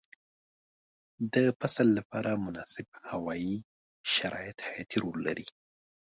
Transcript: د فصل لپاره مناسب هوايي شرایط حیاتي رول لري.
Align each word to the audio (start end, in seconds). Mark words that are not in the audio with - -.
د 1.33 1.35
فصل 1.59 1.87
لپاره 1.97 2.41
مناسب 2.45 2.87
هوايي 3.09 3.55
شرایط 4.15 4.57
حیاتي 4.67 4.97
رول 5.03 5.17
لري. 5.27 5.45